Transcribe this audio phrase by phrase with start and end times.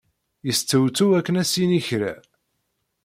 [0.45, 2.13] Yestewtew akken ad s-yini kra.